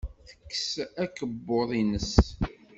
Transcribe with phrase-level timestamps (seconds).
[0.27, 0.71] Tekkes
[1.03, 2.13] akebbuḍ-nnes.